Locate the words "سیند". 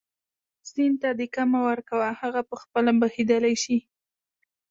0.69-0.97